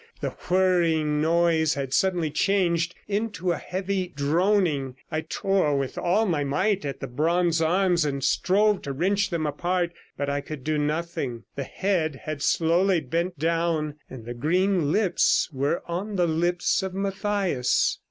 [0.19, 4.95] The whirring noise had suddenly changed into a heavy droning.
[5.11, 9.45] I tore with all my might at the bronze arms, and strove to wrench them
[9.45, 11.43] apart, but I could do nothing.
[11.55, 16.95] The head had slowly bent down, and the green lips were on the lips of
[16.95, 17.99] Mathias.